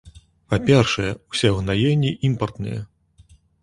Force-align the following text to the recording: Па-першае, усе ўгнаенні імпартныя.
Па-першае, 0.53 1.11
усе 1.35 1.47
ўгнаенні 1.59 2.17
імпартныя. 2.33 2.79